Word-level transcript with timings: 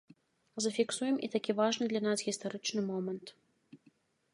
Зафіксуем 0.65 1.19
і 1.27 1.29
такі 1.37 1.51
важны 1.61 1.85
для 1.91 2.01
нас 2.09 2.27
гістарычны 2.31 2.81
момант. 2.91 3.37